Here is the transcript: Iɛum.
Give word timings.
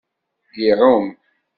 Iɛum. 0.67 1.07